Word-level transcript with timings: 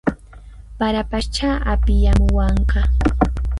Parapaschá 0.79 1.51
apiyamuwanqa 1.73 2.81